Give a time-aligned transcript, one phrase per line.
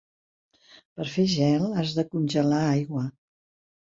[1.01, 3.05] Per fer gel, has de congelar aigua.